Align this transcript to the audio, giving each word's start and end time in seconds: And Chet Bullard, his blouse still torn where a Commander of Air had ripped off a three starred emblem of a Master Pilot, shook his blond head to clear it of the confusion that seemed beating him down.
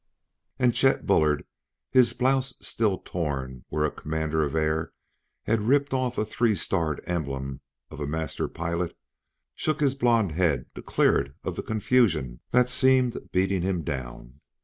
And 0.57 0.73
Chet 0.73 1.05
Bullard, 1.05 1.45
his 1.91 2.13
blouse 2.13 2.55
still 2.59 2.97
torn 2.97 3.65
where 3.69 3.85
a 3.85 3.91
Commander 3.91 4.41
of 4.41 4.55
Air 4.55 4.93
had 5.43 5.61
ripped 5.67 5.93
off 5.93 6.17
a 6.17 6.25
three 6.25 6.55
starred 6.55 7.01
emblem 7.05 7.61
of 7.91 7.99
a 7.99 8.07
Master 8.07 8.47
Pilot, 8.47 8.97
shook 9.53 9.79
his 9.79 9.93
blond 9.93 10.31
head 10.31 10.65
to 10.73 10.81
clear 10.81 11.19
it 11.19 11.35
of 11.43 11.55
the 11.55 11.61
confusion 11.61 12.39
that 12.49 12.67
seemed 12.67 13.29
beating 13.31 13.61
him 13.61 13.83
down. 13.83 14.41